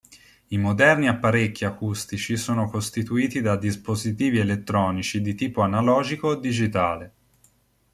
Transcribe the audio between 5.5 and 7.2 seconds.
analogico o digitale.